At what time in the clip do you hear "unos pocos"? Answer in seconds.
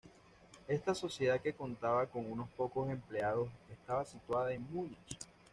2.31-2.89